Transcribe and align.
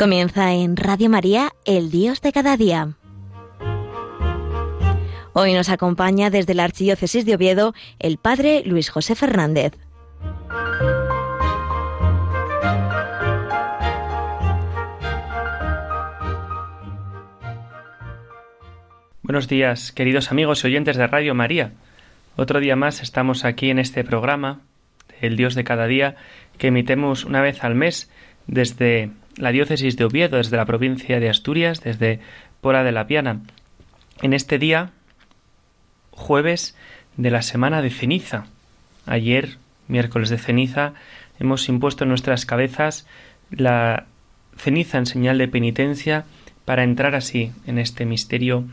Comienza 0.00 0.54
en 0.54 0.78
Radio 0.78 1.10
María, 1.10 1.52
el 1.66 1.90
Dios 1.90 2.22
de 2.22 2.32
cada 2.32 2.56
día. 2.56 2.94
Hoy 5.34 5.52
nos 5.52 5.68
acompaña 5.68 6.30
desde 6.30 6.54
la 6.54 6.64
Archidiócesis 6.64 7.26
de 7.26 7.34
Oviedo 7.34 7.74
el 7.98 8.16
Padre 8.16 8.62
Luis 8.64 8.88
José 8.88 9.14
Fernández. 9.14 9.74
Buenos 19.20 19.48
días, 19.48 19.92
queridos 19.92 20.30
amigos 20.30 20.64
y 20.64 20.68
oyentes 20.68 20.96
de 20.96 21.06
Radio 21.08 21.34
María. 21.34 21.72
Otro 22.36 22.60
día 22.60 22.74
más 22.74 23.02
estamos 23.02 23.44
aquí 23.44 23.68
en 23.68 23.78
este 23.78 24.02
programa, 24.02 24.60
El 25.20 25.36
Dios 25.36 25.54
de 25.54 25.64
cada 25.64 25.86
día, 25.86 26.16
que 26.56 26.68
emitemos 26.68 27.26
una 27.26 27.42
vez 27.42 27.62
al 27.64 27.74
mes 27.74 28.10
desde 28.46 29.10
la 29.40 29.52
diócesis 29.52 29.96
de 29.96 30.04
Oviedo, 30.04 30.36
desde 30.36 30.56
la 30.56 30.66
provincia 30.66 31.18
de 31.18 31.30
Asturias, 31.30 31.80
desde 31.80 32.20
Pola 32.60 32.84
de 32.84 32.92
la 32.92 33.06
Piana. 33.06 33.40
En 34.22 34.34
este 34.34 34.58
día, 34.58 34.90
jueves 36.10 36.76
de 37.16 37.30
la 37.30 37.42
semana 37.42 37.80
de 37.80 37.90
ceniza. 37.90 38.46
Ayer, 39.06 39.56
miércoles 39.88 40.28
de 40.28 40.38
ceniza, 40.38 40.92
hemos 41.38 41.68
impuesto 41.68 42.04
en 42.04 42.10
nuestras 42.10 42.44
cabezas 42.44 43.06
la 43.50 44.06
ceniza 44.56 44.98
en 44.98 45.06
señal 45.06 45.38
de 45.38 45.48
penitencia 45.48 46.24
para 46.66 46.84
entrar 46.84 47.14
así 47.14 47.52
en 47.66 47.78
este 47.78 48.04
misterio 48.04 48.64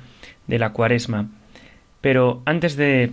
de 0.47 0.59
la 0.59 0.71
cuaresma. 0.71 1.29
Pero 2.01 2.41
antes 2.45 2.75
de 2.75 3.11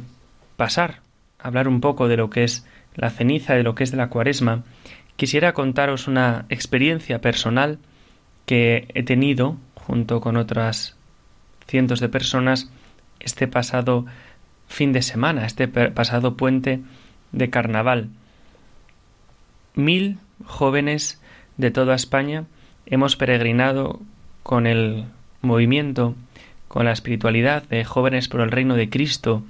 pasar 0.57 1.01
a 1.39 1.49
hablar 1.49 1.69
un 1.69 1.81
poco 1.81 2.09
de 2.09 2.17
lo 2.17 2.31
que 2.31 2.43
es 2.43 2.67
la 2.97 3.11
ceniza, 3.11 3.55
de 3.55 3.63
lo 3.63 3.77
que 3.77 3.85
es 3.85 3.93
de 3.93 3.97
la 3.97 4.09
cuaresma, 4.09 4.65
quisiera 5.17 5.53
contaros 5.55 6.09
una 6.09 6.47
experiencia 6.49 7.21
personal 7.21 7.79
que 8.47 8.89
he 8.95 9.03
tenido 9.03 9.57
junto 9.75 10.21
con 10.21 10.37
otras 10.37 10.97
cientos 11.67 12.01
de 12.01 12.09
personas 12.09 12.71
este 13.21 13.47
pasado 13.49 14.07
fin 14.69 14.93
de 14.93 15.03
semana, 15.03 15.47
este 15.47 15.69
pasado 15.69 16.37
puente 16.37 16.81
de 17.33 17.51
carnaval. 17.51 18.09
Mil 19.75 20.19
jóvenes 20.45 21.21
de 21.57 21.71
toda 21.71 21.95
España 21.95 22.45
hemos 22.87 23.17
peregrinado 23.17 24.01
con 24.43 24.67
el 24.67 25.07
movimiento, 25.41 26.15
con 26.69 26.85
la 26.85 26.93
espiritualidad 26.93 27.63
de 27.65 27.85
jóvenes 27.85 28.29
por 28.29 28.41
el 28.41 28.51
reino 28.51 28.75
de 28.75 28.91
Cristo 28.91 29.43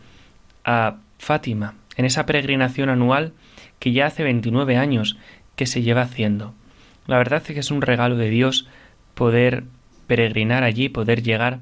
a 0.64 0.96
Fátima, 1.18 1.74
en 1.96 2.04
esa 2.04 2.26
peregrinación 2.26 2.88
anual 2.88 3.32
que 3.78 3.92
ya 3.92 4.06
hace 4.06 4.22
29 4.22 4.76
años 4.76 5.16
que 5.56 5.66
se 5.66 5.82
lleva 5.82 6.02
haciendo. 6.02 6.54
La 7.06 7.18
verdad 7.18 7.42
es 7.46 7.54
que 7.54 7.60
es 7.60 7.70
un 7.70 7.82
regalo 7.82 8.16
de 8.16 8.30
Dios 8.30 8.66
poder 9.14 9.64
peregrinar 10.06 10.64
allí, 10.64 10.88
poder 10.88 11.22
llegar 11.22 11.60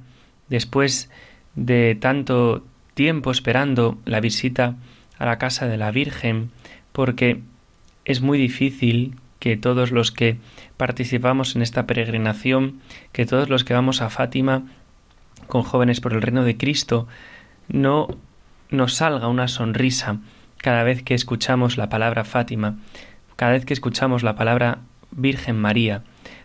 después 0.48 1.10
de 1.54 1.96
tanto 2.00 2.64
tiempo 2.94 3.30
esperando 3.30 3.98
la 4.04 4.20
visita 4.20 4.76
a 5.18 5.26
la 5.26 5.38
casa 5.38 5.66
de 5.66 5.76
la 5.76 5.90
Virgen, 5.90 6.50
porque 6.92 7.40
es 8.04 8.20
muy 8.20 8.38
difícil 8.38 9.16
que 9.38 9.56
todos 9.56 9.90
los 9.90 10.12
que 10.12 10.36
participamos 10.76 11.56
en 11.56 11.62
esta 11.62 11.86
peregrinación, 11.86 12.80
que 13.12 13.26
todos 13.26 13.48
los 13.48 13.64
que 13.64 13.74
vamos 13.74 14.00
a 14.00 14.10
Fátima 14.10 14.62
con 15.48 15.62
jóvenes 15.62 16.00
por 16.00 16.12
el 16.12 16.22
reino 16.22 16.44
de 16.44 16.56
Cristo, 16.56 17.08
no 17.68 18.08
nos 18.70 18.94
salga 18.94 19.28
una 19.28 19.48
sonrisa 19.48 20.18
cada 20.58 20.84
vez 20.84 21.02
que 21.02 21.14
escuchamos 21.14 21.76
la 21.76 21.88
palabra 21.88 22.24
Fátima, 22.24 22.76
cada 23.42 23.54
vez 23.54 23.64
que 23.64 23.74
escuchamos 23.74 24.22
la 24.22 24.36
palabra 24.36 24.78
Virgen 25.10 25.58
María, 25.58 26.04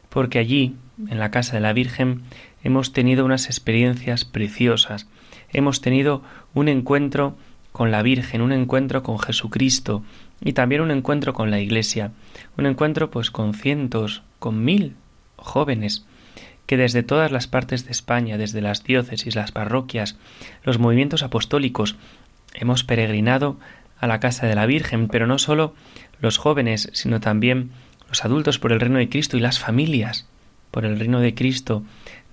porque 0.10 0.40
allí, 0.40 0.74
en 1.08 1.20
la 1.20 1.30
casa 1.30 1.54
de 1.54 1.60
la 1.60 1.72
Virgen, 1.72 2.24
hemos 2.64 2.92
tenido 2.92 3.24
unas 3.24 3.46
experiencias 3.46 4.26
preciosas, 4.26 5.06
hemos 5.54 5.80
tenido 5.82 6.24
un 6.56 6.70
encuentro 6.70 7.38
con 7.72 7.92
la 7.92 8.02
Virgen, 8.02 8.42
un 8.42 8.52
encuentro 8.52 9.04
con 9.04 9.20
Jesucristo 9.20 10.02
y 10.42 10.54
también 10.54 10.82
un 10.82 10.90
encuentro 10.90 11.36
con 11.36 11.52
la 11.52 11.60
Iglesia, 11.60 12.14
un 12.58 12.66
encuentro 12.66 13.12
pues 13.12 13.30
con 13.30 13.54
cientos, 13.54 14.24
con 14.40 14.66
mil 14.66 14.96
jóvenes 15.36 16.04
que 16.66 16.78
desde 16.78 17.04
todas 17.04 17.32
las 17.32 17.46
partes 17.46 17.86
de 17.86 17.92
España, 17.92 18.40
desde 18.40 18.62
las 18.62 18.84
diócesis, 18.84 19.36
las 19.36 19.52
parroquias, 19.52 20.18
los 20.64 20.80
movimientos 20.80 21.22
apostólicos, 21.22 21.96
hemos 22.56 22.84
peregrinado 22.84 23.60
a 24.00 24.08
la 24.08 24.20
casa 24.20 24.48
de 24.48 24.56
la 24.56 24.66
Virgen, 24.66 25.08
pero 25.08 25.28
no 25.28 25.38
solo 25.40 25.74
los 26.20 26.38
jóvenes, 26.38 26.90
sino 26.94 27.20
también 27.20 27.72
los 28.08 28.24
adultos 28.24 28.60
por 28.60 28.72
el 28.72 28.80
reino 28.80 29.00
de 29.00 29.10
Cristo 29.10 29.38
y 29.38 29.40
las 29.40 29.60
familias 29.60 30.28
por 30.72 30.86
el 30.86 31.00
reino 31.00 31.20
de 31.20 31.34
Cristo. 31.34 31.84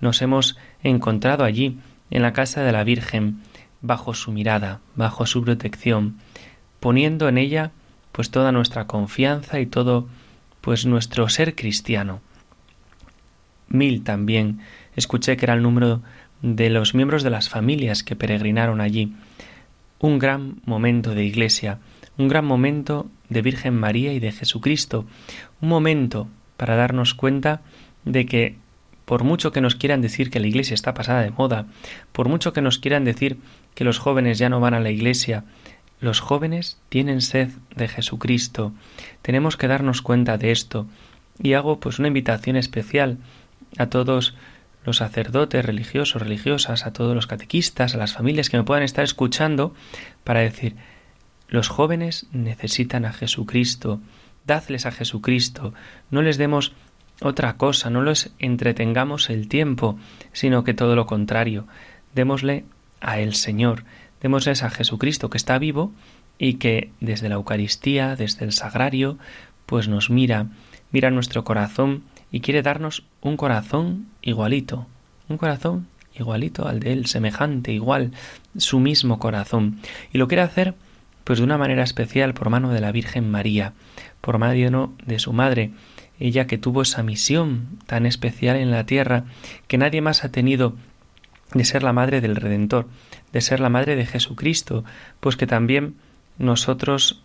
Nos 0.00 0.22
hemos 0.22 0.58
encontrado 0.82 1.44
allí, 1.44 1.78
en 2.10 2.22
la 2.22 2.32
casa 2.32 2.62
de 2.62 2.72
la 2.72 2.84
Virgen, 2.84 3.40
bajo 3.80 4.14
su 4.14 4.32
mirada, 4.32 4.80
bajo 4.94 5.26
su 5.26 5.42
protección, 5.42 6.18
poniendo 6.80 7.28
en 7.28 7.38
ella 7.38 7.70
pues 8.12 8.30
toda 8.30 8.52
nuestra 8.52 8.86
confianza 8.86 9.60
y 9.60 9.66
todo 9.66 10.08
pues 10.60 10.86
nuestro 10.86 11.28
ser 11.28 11.54
cristiano. 11.54 12.20
Mil 13.68 14.04
también 14.04 14.60
escuché 14.94 15.36
que 15.36 15.46
era 15.46 15.54
el 15.54 15.62
número 15.62 16.02
de 16.42 16.70
los 16.70 16.94
miembros 16.94 17.22
de 17.22 17.30
las 17.30 17.48
familias 17.48 18.02
que 18.02 18.16
peregrinaron 18.16 18.80
allí. 18.80 19.14
Un 20.04 20.18
gran 20.18 20.60
momento 20.66 21.14
de 21.14 21.24
iglesia, 21.24 21.78
un 22.18 22.28
gran 22.28 22.44
momento 22.44 23.06
de 23.30 23.40
Virgen 23.40 23.74
María 23.74 24.12
y 24.12 24.20
de 24.20 24.32
Jesucristo, 24.32 25.06
un 25.62 25.70
momento 25.70 26.28
para 26.58 26.76
darnos 26.76 27.14
cuenta 27.14 27.62
de 28.04 28.26
que 28.26 28.56
por 29.06 29.24
mucho 29.24 29.50
que 29.50 29.62
nos 29.62 29.76
quieran 29.76 30.02
decir 30.02 30.28
que 30.28 30.40
la 30.40 30.46
iglesia 30.46 30.74
está 30.74 30.92
pasada 30.92 31.22
de 31.22 31.30
moda, 31.30 31.68
por 32.12 32.28
mucho 32.28 32.52
que 32.52 32.60
nos 32.60 32.78
quieran 32.78 33.06
decir 33.06 33.38
que 33.74 33.84
los 33.84 33.98
jóvenes 33.98 34.36
ya 34.36 34.50
no 34.50 34.60
van 34.60 34.74
a 34.74 34.80
la 34.80 34.90
iglesia, 34.90 35.44
los 36.00 36.20
jóvenes 36.20 36.76
tienen 36.90 37.22
sed 37.22 37.48
de 37.74 37.88
Jesucristo. 37.88 38.74
Tenemos 39.22 39.56
que 39.56 39.68
darnos 39.68 40.02
cuenta 40.02 40.36
de 40.36 40.50
esto. 40.50 40.86
Y 41.42 41.54
hago 41.54 41.80
pues 41.80 41.98
una 41.98 42.08
invitación 42.08 42.56
especial 42.56 43.16
a 43.78 43.86
todos 43.86 44.34
los 44.84 44.98
sacerdotes 44.98 45.64
religiosos, 45.64 46.20
religiosas, 46.20 46.86
a 46.86 46.92
todos 46.92 47.14
los 47.14 47.26
catequistas, 47.26 47.94
a 47.94 47.98
las 47.98 48.12
familias 48.12 48.50
que 48.50 48.56
me 48.56 48.64
puedan 48.64 48.84
estar 48.84 49.04
escuchando, 49.04 49.74
para 50.24 50.40
decir, 50.40 50.76
los 51.48 51.68
jóvenes 51.68 52.26
necesitan 52.32 53.04
a 53.04 53.12
Jesucristo, 53.12 54.00
dadles 54.46 54.86
a 54.86 54.92
Jesucristo, 54.92 55.72
no 56.10 56.22
les 56.22 56.36
demos 56.36 56.72
otra 57.20 57.56
cosa, 57.56 57.90
no 57.90 58.02
les 58.02 58.32
entretengamos 58.38 59.30
el 59.30 59.48
tiempo, 59.48 59.98
sino 60.32 60.64
que 60.64 60.74
todo 60.74 60.96
lo 60.96 61.06
contrario, 61.06 61.66
démosle 62.14 62.64
a 63.00 63.20
el 63.20 63.34
Señor, 63.34 63.84
démosles 64.20 64.62
a 64.62 64.70
Jesucristo 64.70 65.30
que 65.30 65.38
está 65.38 65.58
vivo 65.58 65.92
y 66.38 66.54
que 66.54 66.90
desde 67.00 67.28
la 67.28 67.36
Eucaristía, 67.36 68.16
desde 68.16 68.44
el 68.44 68.52
sagrario, 68.52 69.18
pues 69.66 69.88
nos 69.88 70.10
mira, 70.10 70.46
mira 70.90 71.10
nuestro 71.10 71.44
corazón 71.44 72.02
y 72.34 72.40
quiere 72.40 72.62
darnos 72.62 73.04
un 73.20 73.36
corazón 73.36 74.08
igualito, 74.20 74.88
un 75.28 75.38
corazón 75.38 75.86
igualito 76.16 76.66
al 76.66 76.80
de 76.80 76.92
él, 76.92 77.06
semejante, 77.06 77.72
igual, 77.72 78.10
su 78.56 78.80
mismo 78.80 79.20
corazón. 79.20 79.78
Y 80.12 80.18
lo 80.18 80.26
quiere 80.26 80.42
hacer 80.42 80.74
pues 81.22 81.38
de 81.38 81.44
una 81.44 81.58
manera 81.58 81.84
especial 81.84 82.34
por 82.34 82.50
mano 82.50 82.72
de 82.72 82.80
la 82.80 82.90
Virgen 82.90 83.30
María, 83.30 83.72
por 84.20 84.38
mano 84.38 84.94
de 85.06 85.20
su 85.20 85.32
madre, 85.32 85.70
ella 86.18 86.48
que 86.48 86.58
tuvo 86.58 86.82
esa 86.82 87.04
misión 87.04 87.78
tan 87.86 88.04
especial 88.04 88.56
en 88.56 88.72
la 88.72 88.84
tierra 88.84 89.26
que 89.68 89.78
nadie 89.78 90.00
más 90.00 90.24
ha 90.24 90.32
tenido 90.32 90.74
de 91.52 91.64
ser 91.64 91.84
la 91.84 91.92
madre 91.92 92.20
del 92.20 92.34
Redentor, 92.34 92.88
de 93.32 93.42
ser 93.42 93.60
la 93.60 93.68
madre 93.68 93.94
de 93.94 94.06
Jesucristo, 94.06 94.82
pues 95.20 95.36
que 95.36 95.46
también 95.46 95.94
nosotros 96.38 97.22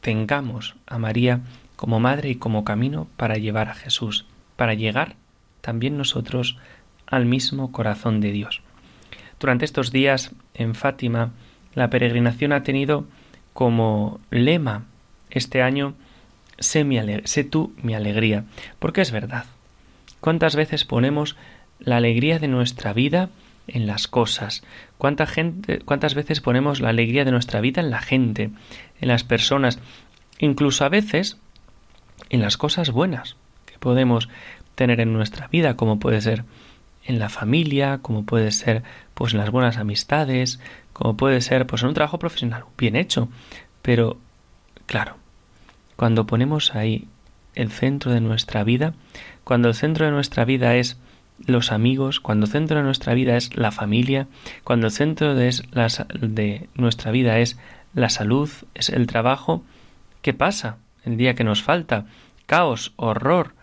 tengamos 0.00 0.74
a 0.86 0.96
María 0.96 1.42
como 1.76 2.00
madre 2.00 2.30
y 2.30 2.36
como 2.36 2.64
camino 2.64 3.08
para 3.18 3.34
llevar 3.34 3.68
a 3.68 3.74
Jesús, 3.74 4.24
para 4.58 4.74
llegar 4.74 5.14
también 5.60 5.96
nosotros 5.96 6.56
al 7.06 7.26
mismo 7.26 7.70
corazón 7.70 8.20
de 8.20 8.32
Dios. 8.32 8.60
Durante 9.38 9.64
estos 9.64 9.92
días 9.92 10.32
en 10.52 10.74
Fátima, 10.74 11.30
la 11.74 11.90
peregrinación 11.90 12.52
ha 12.52 12.64
tenido 12.64 13.06
como 13.52 14.18
lema 14.30 14.84
este 15.30 15.62
año 15.62 15.94
sé, 16.58 16.82
mi 16.82 16.98
sé 17.24 17.44
tú 17.44 17.72
mi 17.80 17.94
alegría, 17.94 18.46
porque 18.80 19.00
es 19.00 19.12
verdad. 19.12 19.44
¿Cuántas 20.20 20.56
veces 20.56 20.84
ponemos 20.84 21.36
la 21.78 21.98
alegría 21.98 22.40
de 22.40 22.48
nuestra 22.48 22.92
vida 22.92 23.30
en 23.68 23.86
las 23.86 24.08
cosas? 24.08 24.64
¿Cuánta 24.98 25.26
gente, 25.26 25.78
¿Cuántas 25.84 26.16
veces 26.16 26.40
ponemos 26.40 26.80
la 26.80 26.88
alegría 26.88 27.24
de 27.24 27.30
nuestra 27.30 27.60
vida 27.60 27.80
en 27.80 27.90
la 27.90 28.00
gente, 28.00 28.50
en 29.00 29.06
las 29.06 29.22
personas? 29.22 29.78
Incluso 30.40 30.84
a 30.84 30.88
veces 30.88 31.38
en 32.28 32.40
las 32.40 32.56
cosas 32.56 32.90
buenas 32.90 33.36
podemos 33.78 34.28
tener 34.74 35.00
en 35.00 35.12
nuestra 35.12 35.48
vida, 35.48 35.76
como 35.76 35.98
puede 35.98 36.20
ser 36.20 36.44
en 37.04 37.18
la 37.18 37.28
familia, 37.28 37.98
como 38.02 38.24
puede 38.24 38.52
ser 38.52 38.82
pues 39.14 39.32
en 39.32 39.40
las 39.40 39.50
buenas 39.50 39.78
amistades, 39.78 40.60
como 40.92 41.16
puede 41.16 41.40
ser 41.40 41.66
pues 41.66 41.82
en 41.82 41.88
un 41.88 41.94
trabajo 41.94 42.18
profesional 42.18 42.64
bien 42.76 42.96
hecho, 42.96 43.28
pero 43.82 44.18
claro, 44.86 45.16
cuando 45.96 46.26
ponemos 46.26 46.74
ahí 46.74 47.08
el 47.54 47.70
centro 47.70 48.12
de 48.12 48.20
nuestra 48.20 48.62
vida, 48.62 48.94
cuando 49.44 49.68
el 49.68 49.74
centro 49.74 50.06
de 50.06 50.12
nuestra 50.12 50.44
vida 50.44 50.76
es 50.76 50.98
los 51.46 51.72
amigos, 51.72 52.20
cuando 52.20 52.46
el 52.46 52.52
centro 52.52 52.78
de 52.78 52.84
nuestra 52.84 53.14
vida 53.14 53.36
es 53.36 53.56
la 53.56 53.70
familia, 53.72 54.26
cuando 54.64 54.86
el 54.86 54.92
centro 54.92 55.34
de, 55.34 55.54
de 56.20 56.68
nuestra 56.74 57.10
vida 57.10 57.38
es 57.38 57.58
la 57.94 58.10
salud, 58.10 58.50
es 58.74 58.90
el 58.90 59.06
trabajo, 59.06 59.64
¿qué 60.22 60.34
pasa 60.34 60.76
el 61.04 61.16
día 61.16 61.34
que 61.34 61.44
nos 61.44 61.62
falta? 61.62 62.06
Caos, 62.46 62.92
horror, 62.96 63.54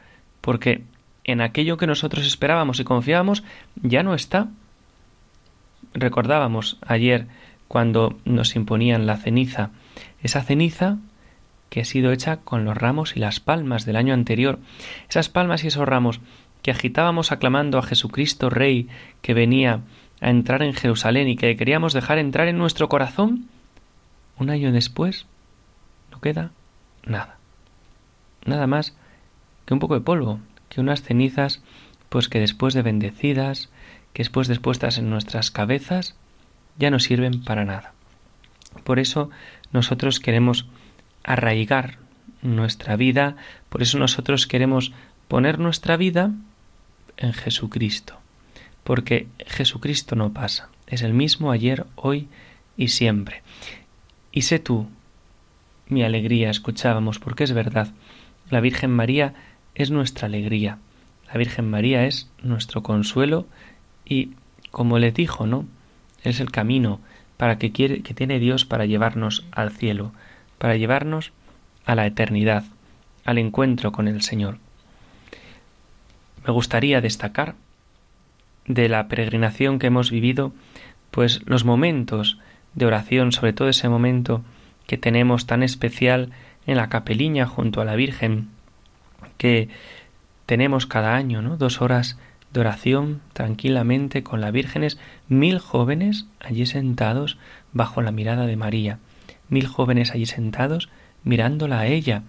porque 0.45 0.83
en 1.23 1.41
aquello 1.41 1.77
que 1.77 1.87
nosotros 1.87 2.27
esperábamos 2.27 2.79
y 2.79 2.83
confiábamos 2.83 3.43
ya 3.81 4.03
no 4.03 4.13
está. 4.13 4.49
Recordábamos 5.95 6.77
ayer 6.85 7.25
cuando 7.67 8.19
nos 8.25 8.55
imponían 8.55 9.07
la 9.07 9.17
ceniza, 9.17 9.71
esa 10.21 10.43
ceniza 10.43 10.99
que 11.71 11.81
ha 11.81 11.85
sido 11.85 12.11
hecha 12.11 12.37
con 12.37 12.63
los 12.63 12.77
ramos 12.77 13.17
y 13.17 13.19
las 13.19 13.39
palmas 13.39 13.87
del 13.87 13.95
año 13.95 14.13
anterior, 14.13 14.59
esas 15.09 15.29
palmas 15.29 15.63
y 15.63 15.67
esos 15.69 15.87
ramos 15.87 16.19
que 16.61 16.69
agitábamos 16.69 17.31
aclamando 17.31 17.79
a 17.79 17.83
Jesucristo 17.83 18.51
Rey 18.51 18.87
que 19.23 19.33
venía 19.33 19.81
a 20.21 20.29
entrar 20.29 20.61
en 20.61 20.73
Jerusalén 20.73 21.27
y 21.27 21.37
que 21.37 21.57
queríamos 21.57 21.93
dejar 21.93 22.19
entrar 22.19 22.47
en 22.49 22.59
nuestro 22.59 22.87
corazón, 22.87 23.47
un 24.37 24.51
año 24.51 24.71
después 24.71 25.25
no 26.11 26.21
queda 26.21 26.51
nada. 27.03 27.39
Nada 28.45 28.67
más 28.67 28.95
que 29.65 29.73
un 29.73 29.79
poco 29.79 29.95
de 29.95 30.01
polvo, 30.01 30.39
que 30.69 30.81
unas 30.81 31.01
cenizas, 31.01 31.61
pues 32.09 32.29
que 32.29 32.39
después 32.39 32.73
de 32.73 32.81
bendecidas, 32.81 33.69
que 34.13 34.23
después 34.23 34.47
de 34.47 34.59
puestas 34.59 34.97
en 34.97 35.09
nuestras 35.09 35.51
cabezas, 35.51 36.15
ya 36.77 36.89
no 36.89 36.99
sirven 36.99 37.43
para 37.43 37.65
nada. 37.65 37.93
Por 38.83 38.99
eso 38.99 39.29
nosotros 39.71 40.19
queremos 40.19 40.67
arraigar 41.23 41.97
nuestra 42.41 42.95
vida, 42.95 43.35
por 43.69 43.81
eso 43.81 43.97
nosotros 43.97 44.47
queremos 44.47 44.93
poner 45.27 45.59
nuestra 45.59 45.97
vida 45.97 46.31
en 47.17 47.33
Jesucristo, 47.33 48.19
porque 48.83 49.27
Jesucristo 49.45 50.15
no 50.15 50.33
pasa, 50.33 50.69
es 50.87 51.01
el 51.01 51.13
mismo 51.13 51.51
ayer, 51.51 51.85
hoy 51.95 52.27
y 52.77 52.89
siempre. 52.89 53.41
Y 54.31 54.43
sé 54.43 54.59
tú, 54.59 54.87
mi 55.87 56.03
alegría, 56.03 56.49
escuchábamos, 56.49 57.19
porque 57.19 57.43
es 57.43 57.53
verdad, 57.53 57.89
la 58.49 58.61
Virgen 58.61 58.91
María 58.91 59.33
es 59.75 59.91
nuestra 59.91 60.27
alegría, 60.27 60.79
la 61.27 61.37
Virgen 61.37 61.69
María 61.69 62.05
es 62.05 62.29
nuestro 62.41 62.83
consuelo 62.83 63.45
y, 64.05 64.31
como 64.71 64.99
le 64.99 65.11
dijo, 65.11 65.47
¿no? 65.47 65.65
Es 66.23 66.39
el 66.39 66.51
camino 66.51 67.01
para 67.37 67.57
que 67.57 67.71
quiere 67.71 68.01
que 68.01 68.13
tiene 68.13 68.39
Dios 68.39 68.65
para 68.65 68.85
llevarnos 68.85 69.45
al 69.51 69.71
cielo, 69.71 70.11
para 70.57 70.77
llevarnos 70.77 71.31
a 71.85 71.95
la 71.95 72.05
eternidad, 72.05 72.63
al 73.25 73.37
encuentro 73.37 73.91
con 73.91 74.07
el 74.07 74.21
Señor. 74.21 74.59
Me 76.45 76.53
gustaría 76.53 77.01
destacar 77.01 77.55
de 78.67 78.87
la 78.87 79.07
peregrinación 79.07 79.79
que 79.79 79.87
hemos 79.87 80.11
vivido, 80.11 80.53
pues 81.11 81.41
los 81.45 81.65
momentos 81.65 82.37
de 82.75 82.85
oración, 82.85 83.31
sobre 83.31 83.53
todo 83.53 83.69
ese 83.69 83.89
momento 83.89 84.43
que 84.87 84.97
tenemos 84.97 85.47
tan 85.47 85.63
especial 85.63 86.31
en 86.67 86.77
la 86.77 86.89
capeliña 86.89 87.45
junto 87.47 87.81
a 87.81 87.85
la 87.85 87.95
Virgen, 87.95 88.49
que 89.37 89.69
tenemos 90.45 90.85
cada 90.85 91.15
año, 91.15 91.41
¿no? 91.41 91.57
Dos 91.57 91.81
horas 91.81 92.17
de 92.53 92.61
oración 92.61 93.21
tranquilamente 93.33 94.23
con 94.23 94.41
la 94.41 94.51
Vírgenes, 94.51 94.97
mil 95.27 95.59
jóvenes 95.59 96.25
allí 96.39 96.65
sentados 96.65 97.37
bajo 97.73 98.01
la 98.01 98.11
mirada 98.11 98.45
de 98.45 98.55
María, 98.55 98.99
mil 99.49 99.67
jóvenes 99.67 100.11
allí 100.11 100.25
sentados 100.25 100.89
mirándola 101.23 101.79
a 101.79 101.87
ella. 101.87 102.23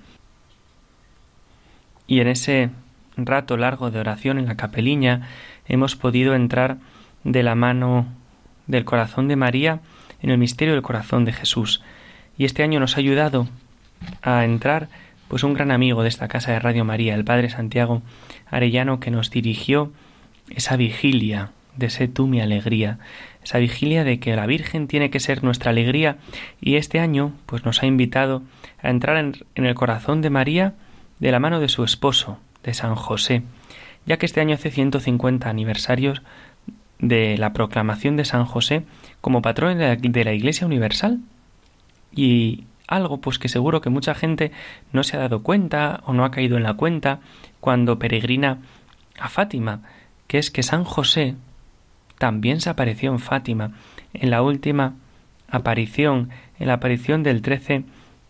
Y 2.09 2.21
en 2.21 2.29
ese 2.29 2.71
rato 3.17 3.57
largo 3.57 3.91
de 3.91 4.01
oración 4.01 4.39
en 4.39 4.47
la 4.47 4.57
capeliña 4.57 5.29
hemos 5.67 5.97
podido 5.97 6.35
entrar 6.35 6.79
de 7.25 7.43
la 7.43 7.55
mano 7.55 8.07
del 8.67 8.85
corazón 8.85 9.29
de 9.29 9.37
María 9.37 9.81
en 10.23 10.31
el 10.31 10.39
misterio 10.39 10.75
del 10.75 10.83
corazón 10.83 11.25
de 11.25 11.33
Jesús. 11.33 11.83
Y 12.37 12.45
este 12.45 12.63
año 12.63 12.81
nos 12.81 12.97
ha 12.97 13.01
ayudado 13.01 13.49
a 14.23 14.45
entrar 14.45 14.89
pues 15.29 15.43
un 15.43 15.55
gran 15.55 15.71
amigo 15.71 16.03
de 16.03 16.09
esta 16.09 16.29
casa 16.29 16.53
de 16.53 16.61
Radio 16.61 16.85
María, 16.85 17.15
el 17.15 17.25
Padre 17.25 17.51
Santiago 17.51 18.03
Arellano, 18.51 19.01
que 19.01 19.11
nos 19.11 19.31
dirigió 19.31 19.93
esa 20.51 20.77
vigilia 20.77 21.51
de 21.77 21.91
sé 21.91 22.09
tú 22.09 22.27
mi 22.27 22.41
alegría, 22.41 22.99
esa 23.43 23.59
vigilia 23.59 24.05
de 24.05 24.19
que 24.19 24.35
la 24.35 24.47
Virgen 24.47 24.89
tiene 24.89 25.11
que 25.11 25.21
ser 25.21 25.45
nuestra 25.45 25.71
alegría 25.71 26.17
y 26.61 26.77
este 26.77 27.01
año 27.01 27.33
pues 27.47 27.65
nos 27.65 27.83
ha 27.83 27.87
invitado 27.87 28.43
a 28.83 28.91
entrar 28.91 29.17
en, 29.17 29.35
el 29.55 29.75
corazón 29.75 30.23
de 30.23 30.31
María 30.31 30.75
de 31.21 31.31
la 31.31 31.41
mano 31.41 31.61
de 31.61 31.69
su 31.69 31.85
esposo, 31.85 32.39
de 32.63 32.75
San 32.75 32.95
José, 32.95 33.43
ya 34.07 34.17
que 34.17 34.27
este 34.27 34.41
año 34.41 34.55
hace 34.55 34.71
150 34.71 35.49
aniversarios 35.49 36.23
de 36.99 37.37
la 37.37 37.53
proclamación 37.53 38.17
de 38.17 38.25
San 38.25 38.47
José 38.47 38.85
como 39.21 39.43
patrón 39.43 39.79
de 39.79 39.87
la, 39.87 39.97
de 39.97 40.25
la 40.25 40.33
Iglesia 40.33 40.67
Universal. 40.67 41.21
Y 42.15 42.65
algo 42.87 43.21
pues 43.21 43.39
que 43.39 43.49
seguro 43.49 43.81
que 43.81 43.91
mucha 43.91 44.15
gente 44.15 44.53
no 44.93 45.03
se 45.03 45.17
ha 45.17 45.21
dado 45.21 45.43
cuenta 45.43 46.01
o 46.07 46.13
no 46.13 46.25
ha 46.25 46.31
caído 46.31 46.57
en 46.57 46.63
la 46.63 46.75
cuenta 46.75 47.21
cuando 47.61 47.99
peregrina 47.99 48.59
a 49.19 49.29
Fátima, 49.29 49.81
que 50.27 50.39
es 50.39 50.51
que 50.51 50.63
San 50.63 50.85
José 50.85 51.35
también 52.19 52.61
se 52.61 52.71
apareció 52.71 53.11
en 53.11 53.19
Fátima 53.19 53.73
en 54.15 54.31
la 54.31 54.43
última 54.43 54.95
aparición, 55.49 56.31
en 56.59 56.69
la 56.69 56.75
aparición 56.75 57.23
del 57.23 57.43
13 57.43 57.85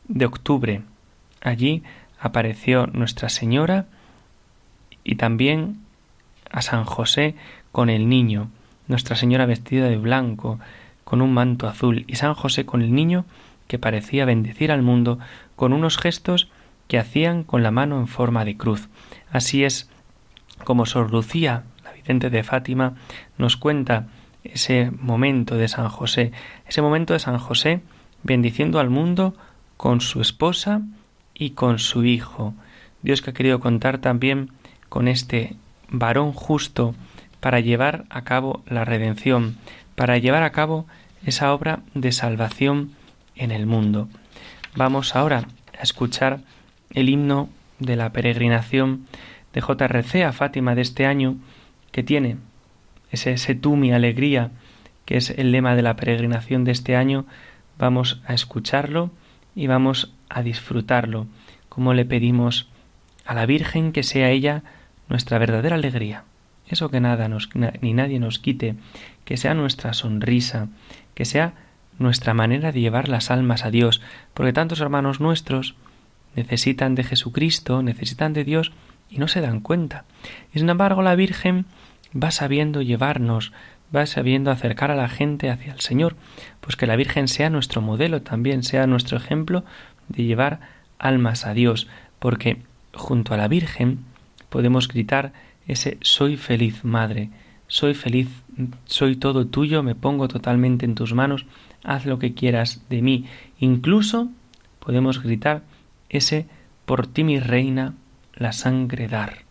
de 0.09 0.25
octubre. 0.27 0.83
Allí 1.43 1.83
apareció 2.21 2.87
Nuestra 2.87 3.29
Señora 3.29 3.87
y 5.05 5.17
también 5.17 5.79
a 6.51 6.63
San 6.63 6.85
José 6.85 7.35
con 7.73 7.91
el 7.91 8.09
niño, 8.09 8.49
Nuestra 8.89 9.17
Señora 9.17 9.47
vestida 9.47 9.89
de 9.89 9.97
blanco, 9.97 10.59
con 11.05 11.23
un 11.23 11.33
manto 11.33 11.69
azul, 11.69 12.05
y 12.09 12.17
San 12.17 12.35
José 12.35 12.67
con 12.67 12.83
el 12.83 12.95
niño 12.95 13.25
que 13.69 13.79
parecía 13.79 14.25
bendecir 14.25 14.73
al 14.73 14.83
mundo 14.83 15.19
con 15.57 15.73
unos 15.73 15.99
gestos 15.99 16.49
que 16.89 16.99
hacían 16.99 17.43
con 17.45 17.63
la 17.63 17.71
mano 17.71 17.99
en 17.99 18.07
forma 18.07 18.45
de 18.45 18.57
cruz. 18.57 18.89
Así 19.31 19.65
es 19.65 19.91
como 20.65 20.87
Sor 20.87 21.11
Lucía, 21.11 21.65
la 21.85 21.93
vidente 21.93 22.31
de 22.31 22.43
Fátima, 22.43 22.95
nos 23.39 23.57
cuenta 23.57 24.07
ese 24.45 24.91
momento 24.91 25.57
de 25.57 25.69
San 25.69 25.89
José, 25.89 26.33
ese 26.67 26.83
momento 26.83 27.13
de 27.13 27.19
San 27.19 27.39
José 27.39 27.81
bendiciendo 28.23 28.79
al 28.79 28.91
mundo 28.91 29.35
con 29.77 30.01
su 30.01 30.21
esposa 30.21 30.83
y 31.35 31.51
con 31.51 31.79
su 31.79 32.05
hijo. 32.05 32.55
Dios 33.03 33.23
que 33.23 33.31
ha 33.31 33.35
querido 33.35 33.61
contar 33.61 33.99
también 33.99 34.51
con 34.89 35.09
este 35.09 35.57
varón 35.89 36.33
justo 36.33 36.95
para 37.41 37.61
llevar 37.61 38.05
a 38.09 38.23
cabo 38.23 38.63
la 38.67 38.85
redención, 38.85 39.57
para 39.95 40.19
llevar 40.19 40.43
a 40.43 40.51
cabo 40.51 40.87
esa 41.25 41.53
obra 41.53 41.81
de 41.95 42.13
salvación 42.13 42.96
en 43.37 43.51
el 43.51 43.67
mundo. 43.67 44.09
Vamos 44.75 45.15
ahora 45.15 45.47
a 45.79 45.83
escuchar 45.83 46.41
el 46.91 47.09
himno 47.09 47.49
de 47.79 47.97
la 47.97 48.13
peregrinación 48.13 49.07
de 49.53 49.61
JRC 49.61 50.25
a 50.25 50.33
Fátima 50.33 50.75
de 50.75 50.83
este 50.83 51.07
año, 51.07 51.37
que 51.93 52.03
tiene 52.03 52.37
ese, 53.11 53.33
ese 53.33 53.55
tú 53.55 53.77
mi 53.77 53.93
alegría, 53.93 54.51
que 55.05 55.17
es 55.17 55.31
el 55.31 55.53
lema 55.53 55.75
de 55.75 55.83
la 55.83 55.97
peregrinación 55.97 56.65
de 56.65 56.73
este 56.73 56.97
año. 56.97 57.27
Vamos 57.79 58.21
a 58.27 58.35
escucharlo 58.35 59.11
y 59.55 59.67
vamos 59.67 60.13
a 60.29 60.43
disfrutarlo, 60.43 61.27
como 61.69 61.95
le 61.95 62.05
pedimos 62.05 62.69
a 63.25 63.35
la 63.35 63.47
Virgen 63.47 63.93
que 63.93 64.03
sea 64.03 64.31
ella 64.31 64.63
nuestra 65.09 65.39
verdadera 65.39 65.77
alegría. 65.77 66.25
Eso 66.69 66.91
que 66.91 67.01
nada 67.01 67.29
nos, 67.29 67.49
ni 67.81 67.93
nadie 67.93 68.19
nos 68.19 68.39
quite, 68.39 68.75
que 69.25 69.37
sea 69.37 69.55
nuestra 69.55 69.93
sonrisa, 69.93 70.69
que 71.15 71.25
sea 71.25 71.55
nuestra 71.99 72.35
manera 72.35 72.73
de 72.73 72.81
llevar 72.81 73.09
las 73.09 73.31
almas 73.31 73.65
a 73.65 73.71
Dios, 73.71 74.01
porque 74.35 74.53
tantos 74.53 74.81
hermanos 74.81 75.21
nuestros 75.21 75.75
necesitan 76.35 76.95
de 76.95 77.05
Jesucristo, 77.05 77.83
necesitan 77.83 78.33
de 78.33 78.45
Dios 78.45 78.73
y 79.11 79.19
no 79.19 79.29
se 79.29 79.41
dan 79.41 79.61
cuenta. 79.61 80.05
Y 80.53 80.59
sin 80.59 80.69
embargo 80.69 81.03
la 81.03 81.15
Virgen 81.15 81.67
va 82.15 82.31
sabiendo 82.31 82.83
llevarnos, 82.83 83.53
va 83.95 84.07
sabiendo 84.07 84.51
acercar 84.51 84.91
a 84.91 84.97
la 84.97 85.09
gente 85.09 85.51
hacia 85.51 85.73
el 85.73 85.81
Señor, 85.81 86.17
pues 86.61 86.77
que 86.77 86.87
la 86.87 86.97
Virgen 86.97 87.29
sea 87.29 87.51
nuestro 87.51 87.81
modelo 87.81 88.23
también, 88.23 88.63
sea 88.63 88.87
nuestro 88.87 89.17
ejemplo 89.17 89.65
de 90.09 90.25
llevar 90.25 90.61
almas 90.99 91.47
a 91.47 91.55
Dios, 91.55 91.89
porque 92.19 92.59
junto 92.95 93.35
a 93.35 93.37
la 93.37 93.49
Virgen 93.49 94.01
podemos 94.49 94.89
gritar 94.89 95.33
ese 95.67 95.99
soy 96.01 96.37
feliz 96.37 96.85
madre, 96.85 97.31
soy 97.67 97.95
feliz, 97.95 98.29
soy 98.87 99.17
todo 99.17 99.47
tuyo, 99.47 99.83
me 99.83 99.95
pongo 99.95 100.29
totalmente 100.29 100.85
en 100.85 100.95
tus 100.95 101.13
manos, 101.15 101.47
haz 101.87 102.05
lo 102.05 102.19
que 102.19 102.35
quieras 102.35 102.83
de 102.91 103.01
mí. 103.01 103.27
Incluso 103.59 104.29
podemos 104.81 105.23
gritar 105.23 105.63
ese 106.09 106.47
por 106.85 107.07
ti 107.07 107.25
mi 107.25 107.41
reina, 107.41 107.95
la 108.35 108.53
sangre 108.53 109.09
dar, 109.09 109.45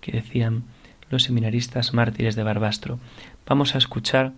que 0.00 0.12
decían 0.12 0.64
los 1.10 1.24
seminaristas 1.24 1.92
mártires 1.92 2.36
de 2.36 2.44
Barbastro. 2.44 2.98
Vamos 3.46 3.74
a 3.74 3.78
escuchar 3.78 4.32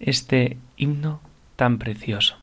este 0.00 0.58
himno 0.76 1.20
tan 1.54 1.78
precioso. 1.78 2.36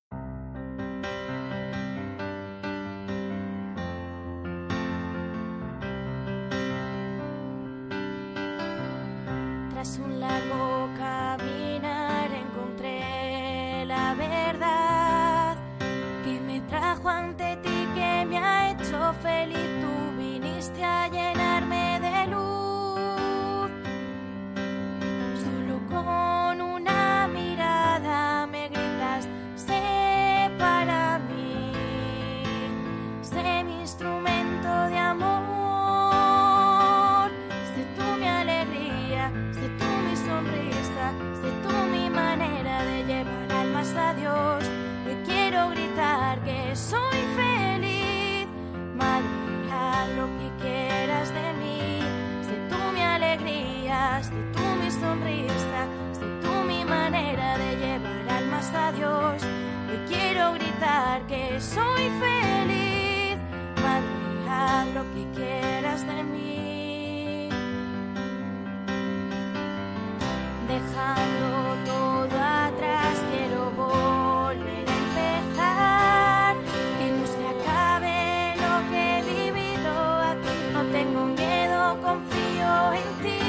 Dejando 70.73 71.49
todo 71.85 72.35
atrás, 72.35 73.13
quiero 73.31 73.61
volver 73.77 74.85
a 74.89 74.95
empezar. 75.05 76.51
Que 76.97 77.07
no 77.17 77.25
se 77.35 77.43
acabe 77.53 78.17
lo 78.63 78.73
que 78.89 79.01
he 79.13 79.21
vivido 79.21 79.93
aquí. 80.31 80.53
No 80.73 80.81
tengo 80.97 81.21
miedo, 81.27 81.79
confío 82.01 82.73
en 83.01 83.07
ti. 83.21 83.43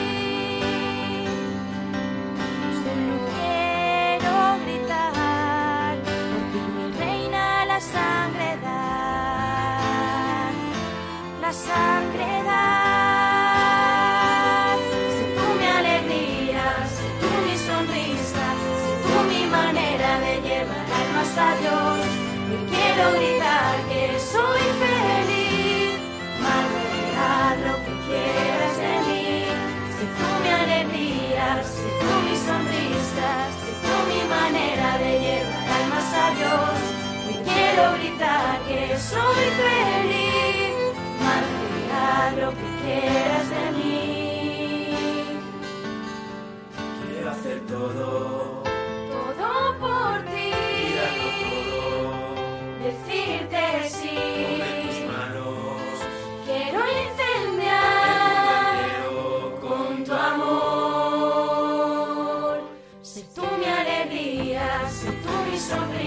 Solo 2.83 3.14
quiero 3.33 4.33
gritar, 4.66 5.95
por 6.28 6.43
ti 6.52 6.61
mi 6.76 6.87
reina 6.99 7.45
la 7.64 7.81
sangre 7.81 8.49
da, 8.66 8.81
la 11.40 11.52
sangre 11.52 12.28
da. 12.44 12.44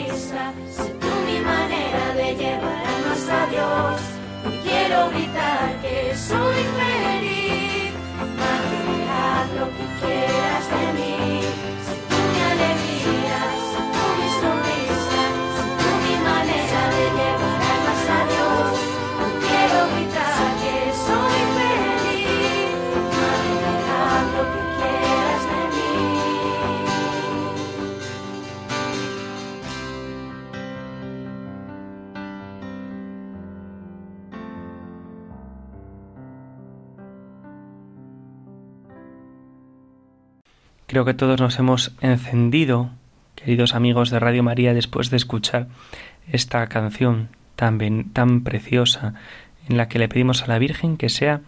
Sé 0.06 0.90
tú 1.00 1.08
mi 1.26 1.40
manera 1.40 2.14
de 2.16 2.36
llevar 2.36 2.86
a 3.30 3.48
Dios. 3.48 4.02
Quiero 4.64 5.10
gritar 5.10 5.82
que 5.82 6.16
soy 6.16 6.56
feliz. 6.78 7.07
Creo 40.88 41.04
que 41.04 41.14
todos 41.14 41.42
nos 41.42 41.60
hemos 41.60 41.94
encendido, 42.00 42.92
queridos 43.36 43.76
amigos 43.76 44.10
de 44.10 44.20
Radio 44.20 44.42
María, 44.42 44.74
después 44.74 45.10
de 45.10 45.18
escuchar 45.18 45.68
esta 46.32 46.66
canción 46.68 47.28
tan, 47.58 47.78
ben- 47.78 48.12
tan 48.14 48.42
preciosa 48.46 49.14
en 49.68 49.76
la 49.76 49.90
que 49.90 50.00
le 50.00 50.08
pedimos 50.08 50.44
a 50.44 50.48
la 50.48 50.60
Virgen 50.60 50.96
que 50.96 51.10
sea 51.10 51.42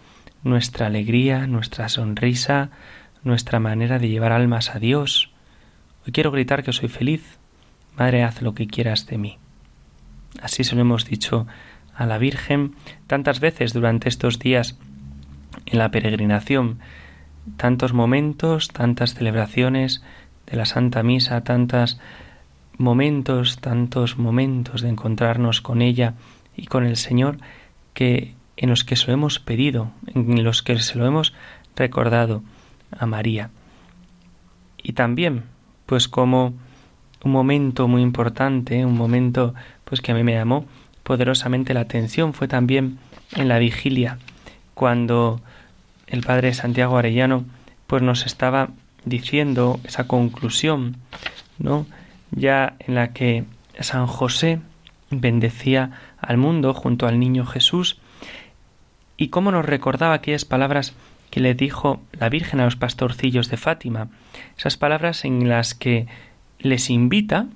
nuestra 0.43 0.87
alegría, 0.87 1.47
nuestra 1.47 1.87
sonrisa, 1.87 2.69
nuestra 3.23 3.61
manera 3.61 3.97
de 3.97 4.09
llevar 4.09 4.33
almas 4.33 4.75
a 4.75 4.79
Dios. 4.79 5.31
Hoy 6.05 6.11
quiero 6.11 6.31
gritar 6.31 6.63
que 6.63 6.73
soy 6.73 6.89
feliz. 6.89 7.39
Madre, 7.97 8.23
haz 8.23 8.41
lo 8.41 8.53
que 8.53 8.67
quieras 8.67 9.07
de 9.07 9.17
mí. 9.17 9.37
Así 10.41 10.65
se 10.65 10.75
lo 10.75 10.81
hemos 10.81 11.05
dicho 11.05 11.47
a 11.95 12.05
la 12.05 12.17
Virgen 12.17 12.75
tantas 13.07 13.39
veces 13.39 13.71
durante 13.71 14.09
estos 14.09 14.37
días 14.37 14.77
en 15.65 15.79
la 15.79 15.91
peregrinación 15.91 16.79
tantos 17.57 17.93
momentos, 17.93 18.69
tantas 18.69 19.13
celebraciones 19.13 20.03
de 20.47 20.57
la 20.57 20.65
Santa 20.65 21.03
Misa, 21.03 21.43
tantos 21.43 21.99
momentos, 22.77 23.59
tantos 23.59 24.17
momentos 24.17 24.81
de 24.81 24.89
encontrarnos 24.89 25.61
con 25.61 25.81
ella 25.81 26.15
y 26.55 26.65
con 26.65 26.85
el 26.85 26.95
Señor 26.95 27.37
que 27.93 28.33
en 28.57 28.69
los 28.69 28.83
que 28.83 28.95
se 28.95 29.07
lo 29.07 29.13
hemos 29.13 29.39
pedido, 29.39 29.91
en 30.07 30.43
los 30.43 30.61
que 30.61 30.77
se 30.79 30.97
lo 30.97 31.05
hemos 31.05 31.33
recordado 31.75 32.43
a 32.97 33.05
María. 33.05 33.49
Y 34.81 34.93
también, 34.93 35.43
pues 35.85 36.07
como 36.07 36.53
un 37.23 37.31
momento 37.31 37.87
muy 37.87 38.01
importante, 38.01 38.85
un 38.85 38.97
momento 38.97 39.53
pues 39.85 40.01
que 40.01 40.11
a 40.11 40.15
mí 40.15 40.23
me 40.23 40.33
llamó 40.33 40.65
poderosamente 41.03 41.73
la 41.73 41.81
atención 41.81 42.33
fue 42.33 42.47
también 42.47 42.99
en 43.35 43.47
la 43.47 43.59
vigilia, 43.59 44.19
cuando 44.73 45.41
el 46.09 46.21
padre 46.21 46.53
Santiago 46.53 46.97
Arellano 46.97 47.45
pues 47.87 48.01
nos 48.01 48.25
estaba 48.25 48.69
diciendo 49.05 49.79
esa 49.83 50.05
conclusión, 50.07 50.97
¿no? 51.57 51.85
Ya 52.31 52.75
en 52.79 52.95
la 52.95 53.13
que 53.13 53.45
San 53.79 54.07
José 54.07 54.59
bendecía 55.09 55.91
al 56.19 56.37
mundo 56.37 56.73
junto 56.73 57.07
al 57.07 57.19
niño 57.19 57.45
Jesús 57.45 57.97
y 59.17 59.29
cómo 59.29 59.51
nos 59.51 59.65
recordaba 59.65 60.13
aquellas 60.13 60.45
palabras 60.45 60.93
que 61.31 61.39
le 61.39 61.53
dijo 61.53 62.01
la 62.11 62.29
Virgen 62.29 62.59
a 62.59 62.65
los 62.65 62.75
pastorcillos 62.75 63.49
de 63.49 63.57
Fátima, 63.57 64.09
esas 64.57 64.77
palabras 64.77 65.25
en 65.25 65.47
las 65.47 65.75
que 65.75 66.07
les 66.59 66.89
invita 66.89 67.47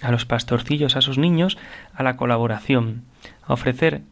a 0.00 0.10
los 0.10 0.24
pastorcillos, 0.24 0.96
a 0.96 1.00
sus 1.00 1.18
niños, 1.18 1.58
a 1.94 2.02
la 2.02 2.16
colaboración, 2.16 3.04
a 3.42 3.52
ofrecer 3.52 4.02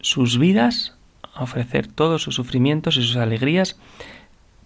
sus 0.00 0.38
vidas, 0.38 0.96
ofrecer 1.42 1.86
todos 1.86 2.22
sus 2.22 2.34
sufrimientos 2.34 2.96
y 2.96 3.02
sus 3.02 3.16
alegrías 3.16 3.78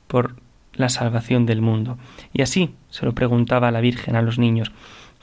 por 0.06 0.36
la 0.74 0.88
salvación 0.88 1.46
del 1.46 1.60
mundo. 1.60 1.98
Y 2.32 2.42
así 2.42 2.74
se 2.90 3.06
lo 3.06 3.12
preguntaba 3.12 3.70
la 3.70 3.80
Virgen 3.80 4.16
a 4.16 4.22
los 4.22 4.38
niños. 4.38 4.72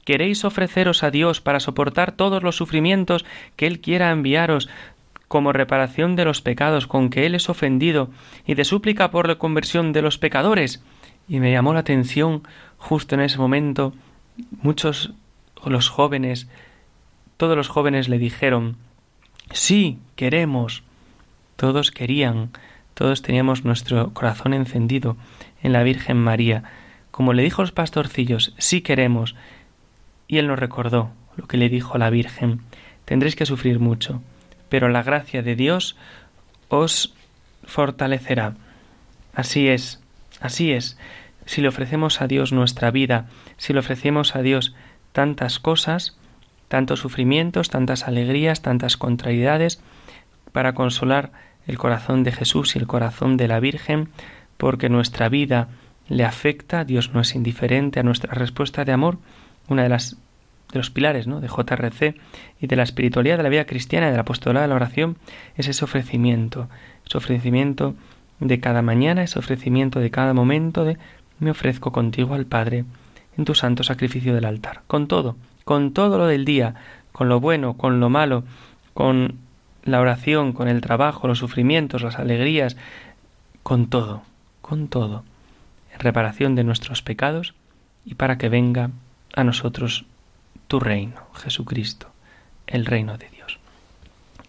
¿Queréis 0.06 0.46
ofreceros 0.46 1.04
a 1.04 1.12
Dios 1.12 1.42
para 1.42 1.60
soportar 1.60 2.12
todos 2.12 2.42
los 2.42 2.56
sufrimientos 2.56 3.26
que 3.56 3.68
Él 3.68 3.80
quiera 3.82 4.12
enviaros 4.12 4.70
como 5.28 5.54
reparación 5.54 6.16
de 6.16 6.26
los 6.26 6.42
pecados 6.42 6.88
con 6.88 7.10
que 7.10 7.26
Él 7.26 7.36
es 7.36 7.50
ofendido 7.50 8.10
y 8.46 8.56
de 8.56 8.66
súplica 8.66 9.12
por 9.12 9.28
la 9.28 9.36
conversión 9.36 9.94
de 9.94 10.02
los 10.02 10.18
pecadores? 10.18 10.84
Y 11.28 11.40
me 11.40 11.52
llamó 11.52 11.74
la 11.74 11.82
atención 11.82 12.44
justo 12.78 13.16
en 13.16 13.22
ese 13.22 13.38
momento 13.38 13.94
muchos 14.62 15.14
los 15.66 15.90
jóvenes, 15.90 16.48
todos 17.38 17.56
los 17.56 17.68
jóvenes 17.68 18.10
le 18.10 18.18
dijeron 18.18 18.78
Sí, 19.52 20.00
queremos. 20.16 20.84
Todos 21.62 21.92
querían, 21.92 22.50
todos 22.96 23.22
teníamos 23.22 23.66
nuestro 23.66 24.16
corazón 24.16 24.56
encendido 24.56 25.16
en 25.62 25.74
la 25.74 25.84
Virgen 25.84 26.18
María. 26.18 26.64
Como 27.12 27.34
le 27.34 27.44
dijo 27.44 27.62
los 27.62 27.72
pastorcillos, 27.72 28.56
sí 28.58 28.82
queremos. 28.82 29.36
Y 30.28 30.40
él 30.40 30.48
nos 30.48 30.58
recordó 30.58 31.12
lo 31.38 31.46
que 31.46 31.58
le 31.58 31.70
dijo 31.70 31.94
a 31.94 31.98
la 32.00 32.10
Virgen, 32.10 32.62
tendréis 33.06 33.36
que 33.36 33.46
sufrir 33.46 33.80
mucho, 33.80 34.24
pero 34.70 34.90
la 34.90 35.04
gracia 35.04 35.44
de 35.44 35.56
Dios 35.56 35.96
os 36.68 37.14
fortalecerá. 37.64 38.56
Así 39.36 39.68
es, 39.68 40.02
así 40.40 40.72
es. 40.72 40.98
Si 41.46 41.62
le 41.62 41.68
ofrecemos 41.68 42.22
a 42.22 42.28
Dios 42.28 42.52
nuestra 42.52 42.90
vida, 42.90 43.28
si 43.58 43.72
le 43.72 43.82
ofrecemos 43.82 44.36
a 44.36 44.42
Dios 44.42 44.74
tantas 45.12 45.60
cosas, 45.60 46.18
tantos 46.70 47.02
sufrimientos, 47.02 47.70
tantas 47.70 48.08
alegrías, 48.08 48.64
tantas 48.64 48.98
contrariedades, 48.98 49.80
para 50.52 50.74
consolar 50.74 51.32
el 51.72 51.78
corazón 51.78 52.24
de 52.24 52.32
Jesús 52.32 52.76
y 52.76 52.80
el 52.80 52.88
corazón 52.88 53.38
de 53.38 53.48
la 53.48 53.60
Virgen, 53.60 54.10
porque 54.58 54.90
nuestra 54.90 55.30
vida 55.30 55.70
le 56.08 56.26
afecta, 56.26 56.84
Dios 56.84 57.14
no 57.14 57.22
es 57.22 57.36
indiferente 57.36 58.00
a 58.00 58.04
nuestra 58.04 58.34
respuesta 58.34 58.86
de 58.86 58.92
amor, 58.92 59.18
una 59.68 59.84
de 59.84 59.90
las 59.90 60.18
de 60.72 60.80
los 60.80 60.90
pilares 60.90 61.28
¿no? 61.28 61.42
de 61.42 61.48
JRC 61.48 62.16
y 62.60 62.68
de 62.68 62.76
la 62.76 62.84
espiritualidad 62.84 63.38
de 63.38 63.44
la 63.44 63.50
vida 63.50 63.66
cristiana 63.66 64.08
y 64.08 64.12
del 64.12 64.20
apostolado 64.20 64.64
de 64.64 64.70
la 64.70 64.76
oración 64.76 65.18
es 65.58 65.68
ese 65.68 65.84
ofrecimiento, 65.84 66.70
ese 67.06 67.18
ofrecimiento 67.18 67.96
de 68.40 68.60
cada 68.60 68.82
mañana, 68.82 69.24
ese 69.24 69.38
ofrecimiento 69.38 70.00
de 70.00 70.12
cada 70.12 70.34
momento 70.34 70.86
de 70.86 70.98
me 71.40 71.52
ofrezco 71.52 71.92
contigo 71.92 72.36
al 72.36 72.46
Padre 72.46 72.86
en 73.38 73.46
tu 73.46 73.56
santo 73.56 73.84
sacrificio 73.84 74.34
del 74.34 74.46
altar, 74.46 74.82
con 74.88 75.08
todo, 75.08 75.36
con 75.66 75.94
todo 75.94 76.18
lo 76.18 76.28
del 76.28 76.46
día, 76.46 76.76
con 77.12 77.30
lo 77.30 77.40
bueno, 77.40 77.76
con 77.76 78.00
lo 78.00 78.10
malo, 78.10 78.44
con 78.94 79.40
la 79.84 80.00
oración, 80.00 80.54
con 80.54 80.68
el 80.68 80.82
trabajo, 80.82 81.28
los 81.28 81.40
sufrimientos, 81.40 82.02
las 82.02 82.20
alegrías, 82.20 82.78
con 83.64 83.88
todo, 83.88 84.24
con 84.62 84.88
todo, 84.88 85.24
en 85.94 86.00
reparación 86.00 86.56
de 86.56 86.64
nuestros 86.64 87.02
pecados 87.02 87.54
y 88.06 88.16
para 88.16 88.38
que 88.38 88.50
venga 88.50 88.92
a 89.36 89.44
nosotros 89.44 90.06
tu 90.68 90.80
reino, 90.80 91.22
Jesucristo, 91.34 92.08
el 92.68 92.86
reino 92.86 93.18
de 93.18 93.30
Dios. 93.30 93.60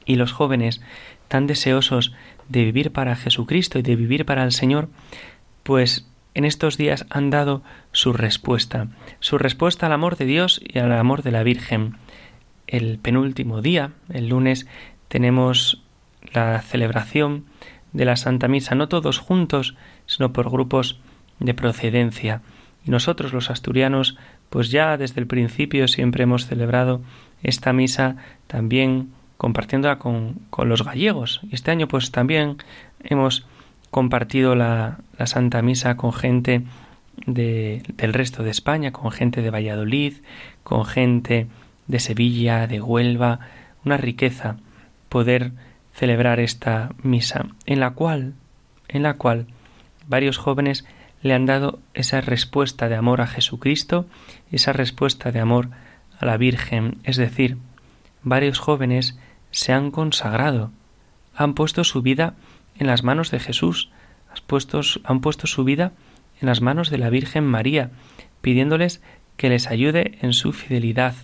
Y 0.05 0.17
los 0.17 0.33
jóvenes, 0.33 0.81
tan 1.29 1.47
deseosos 1.47 2.12
de 2.49 2.65
vivir 2.65 2.93
para 2.93 3.17
Jesucristo 3.17 3.79
y 3.79 3.83
de 3.83 3.97
vivir 3.97 4.25
para 4.25 4.45
el 4.45 4.53
Señor, 4.53 4.89
pues 5.62 6.07
en 6.35 6.45
estos 6.45 6.77
días 6.77 7.07
han 7.11 7.31
dado 7.31 7.62
su 7.93 8.12
respuesta, 8.12 8.89
su 9.21 9.39
respuesta 9.39 9.87
al 9.87 9.93
amor 9.93 10.17
de 10.17 10.25
Dios 10.25 10.61
y 10.62 10.79
al 10.79 10.93
amor 10.93 11.23
de 11.23 11.31
la 11.31 11.43
Virgen. 11.43 11.97
El 12.67 12.99
penúltimo 12.99 13.61
día, 13.61 13.93
el 14.09 14.29
lunes, 14.29 14.67
tenemos 15.12 15.83
la 16.33 16.62
celebración 16.62 17.45
de 17.92 18.07
la 18.07 18.16
Santa 18.16 18.49
Misa, 18.49 18.75
no 18.75 18.88
todos 18.88 19.19
juntos, 19.19 19.76
sino 20.07 20.33
por 20.33 20.50
grupos 20.50 21.00
de 21.38 21.52
procedencia. 21.52 22.40
Y 22.87 22.90
nosotros 22.90 23.35
los 23.35 23.50
asturianos 23.50 24.16
pues 24.49 24.71
ya 24.71 24.97
desde 24.97 25.21
el 25.21 25.26
principio 25.26 25.87
siempre 25.87 26.23
hemos 26.23 26.47
celebrado 26.47 27.02
esta 27.42 27.75
misa 27.75 28.16
también 28.47 29.11
compartiéndola 29.37 29.99
con, 29.99 30.37
con 30.49 30.71
los 30.71 30.83
gallegos. 30.83 31.42
Y 31.42 31.57
este 31.57 31.73
año 31.73 31.88
pues 31.88 32.11
también 32.11 32.57
hemos 33.04 33.45
compartido 33.90 34.55
la, 34.55 35.01
la 35.18 35.27
Santa 35.27 35.61
Misa 35.61 35.98
con 35.98 36.14
gente 36.14 36.62
de, 37.27 37.83
del 37.98 38.14
resto 38.14 38.42
de 38.42 38.51
España, 38.51 38.92
con 38.92 39.11
gente 39.11 39.42
de 39.42 39.51
Valladolid, 39.51 40.14
con 40.62 40.87
gente 40.87 41.48
de 41.87 42.01
Sevilla, 42.01 42.66
de 42.66 42.81
Huelva, 42.81 43.40
una 43.85 43.98
riqueza 43.98 44.57
poder 45.12 45.53
celebrar 45.92 46.40
esta 46.40 46.94
misa, 47.03 47.48
en 47.66 47.81
la 47.81 47.90
cual, 47.90 48.33
en 48.88 49.03
la 49.03 49.18
cual 49.18 49.46
varios 50.07 50.38
jóvenes 50.38 50.87
le 51.20 51.35
han 51.35 51.44
dado 51.44 51.81
esa 51.92 52.22
respuesta 52.22 52.88
de 52.88 52.96
amor 52.96 53.20
a 53.20 53.27
Jesucristo, 53.27 54.07
esa 54.51 54.72
respuesta 54.72 55.31
de 55.31 55.38
amor 55.38 55.68
a 56.18 56.25
la 56.25 56.38
Virgen, 56.38 56.96
es 57.05 57.18
decir, 57.18 57.59
varios 58.22 58.59
jóvenes 58.59 59.18
se 59.51 59.75
han 59.75 59.90
consagrado, 59.90 60.70
han 61.37 61.53
puesto 61.53 61.85
su 61.85 62.01
vida 62.01 62.33
en 62.79 62.87
las 62.87 63.03
manos 63.03 63.31
de 63.31 63.38
Jesús, 63.38 63.90
han 65.05 65.20
puesto 65.20 65.46
su 65.46 65.64
vida 65.64 65.92
en 66.40 66.46
las 66.46 66.62
manos 66.62 66.88
de 66.88 66.96
la 66.96 67.11
Virgen 67.11 67.44
María, 67.44 67.90
pidiéndoles 68.40 69.03
que 69.37 69.51
les 69.51 69.66
ayude 69.66 70.16
en 70.22 70.33
su 70.33 70.55
fidelidad, 70.55 71.14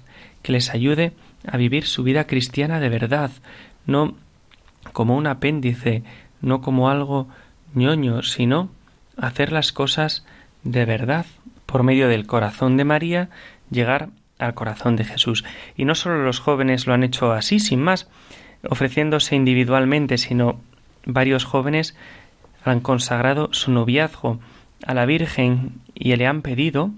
que 0.43 0.53
les 0.53 0.75
ayude 0.75 1.15
a 1.47 1.57
vivir 1.57 1.87
su 1.87 2.03
vida 2.03 2.27
cristiana 2.27 2.81
de 2.81 2.89
verdad, 2.89 3.31
no 3.89 4.15
como 4.93 5.17
un 5.17 5.27
apéndice, 5.27 6.05
no 6.41 6.61
como 6.61 6.91
algo 6.91 7.27
ñoño, 7.75 8.23
sino 8.23 8.69
hacer 9.17 9.51
las 9.51 9.73
cosas 9.73 10.25
de 10.63 10.85
verdad, 10.85 11.27
por 11.67 11.83
medio 11.83 12.07
del 12.07 12.27
corazón 12.27 12.77
de 12.77 12.85
María, 12.85 13.31
llegar 13.71 14.11
al 14.39 14.55
corazón 14.55 14.95
de 14.97 15.05
Jesús. 15.05 15.45
Y 15.77 15.85
no 15.85 15.95
solo 15.95 16.23
los 16.23 16.39
jóvenes 16.39 16.87
lo 16.87 16.95
han 16.95 17.03
hecho 17.03 17.33
así, 17.33 17.59
sin 17.59 17.81
más, 17.81 18.09
ofreciéndose 18.69 19.35
individualmente, 19.35 20.19
sino 20.19 20.61
varios 21.05 21.45
jóvenes 21.45 21.97
han 22.65 22.81
consagrado 22.81 23.49
su 23.53 23.73
noviazgo 23.73 24.39
a 24.87 24.95
la 24.95 25.07
Virgen 25.07 25.81
y 25.95 26.15
le 26.15 26.27
han 26.27 26.43
pedido 26.43 26.91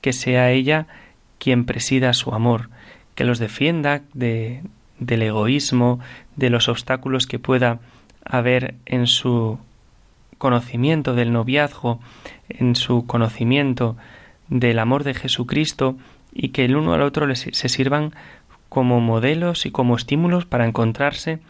que 0.00 0.12
sea 0.12 0.52
ella 0.52 0.86
quien 1.38 1.64
presida 1.64 2.12
su 2.12 2.32
amor, 2.32 2.70
que 3.16 3.24
los 3.24 3.38
defienda 3.38 4.02
de, 4.14 4.62
del 4.98 5.22
egoísmo, 5.22 6.00
de 6.36 6.50
los 6.50 6.68
obstáculos 6.68 7.26
que 7.26 7.38
pueda 7.38 7.80
haber 8.24 8.74
en 8.86 9.06
su 9.06 9.58
conocimiento 10.38 11.14
del 11.14 11.32
noviazgo, 11.32 12.00
en 12.48 12.76
su 12.76 13.06
conocimiento 13.06 13.96
del 14.48 14.78
amor 14.78 15.04
de 15.04 15.14
Jesucristo 15.14 15.96
y 16.32 16.50
que 16.50 16.64
el 16.64 16.76
uno 16.76 16.94
al 16.94 17.02
otro 17.02 17.26
les, 17.26 17.48
se 17.50 17.68
sirvan 17.68 18.14
como 18.68 19.00
modelos 19.00 19.66
y 19.66 19.70
como 19.70 19.96
estímulos 19.96 20.46
para 20.46 20.66
encontrarse 20.66 21.40